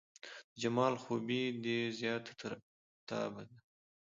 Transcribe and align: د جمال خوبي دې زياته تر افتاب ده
د 0.53 0.55
جمال 0.61 0.93
خوبي 1.03 1.43
دې 1.65 1.79
زياته 1.99 2.33
تر 2.39 2.51
افتاب 2.57 3.33
ده 3.49 3.57